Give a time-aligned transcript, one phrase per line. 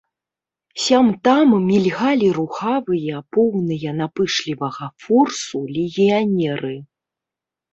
[0.83, 6.75] Сям-там мільгалі рухавыя, поўныя напышлівага форсу легіянеры.